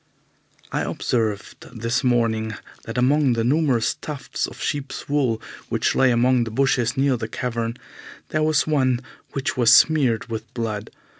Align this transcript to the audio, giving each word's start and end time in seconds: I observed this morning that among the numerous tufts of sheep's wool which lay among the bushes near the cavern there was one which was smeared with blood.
I 0.71 0.81
observed 0.81 1.79
this 1.79 2.03
morning 2.03 2.55
that 2.85 2.97
among 2.97 3.33
the 3.33 3.43
numerous 3.43 3.93
tufts 3.93 4.47
of 4.47 4.59
sheep's 4.59 5.07
wool 5.07 5.39
which 5.69 5.93
lay 5.93 6.09
among 6.09 6.43
the 6.43 6.49
bushes 6.49 6.97
near 6.97 7.17
the 7.17 7.27
cavern 7.27 7.77
there 8.29 8.41
was 8.41 8.65
one 8.65 9.01
which 9.33 9.55
was 9.55 9.71
smeared 9.71 10.25
with 10.25 10.51
blood. 10.55 10.89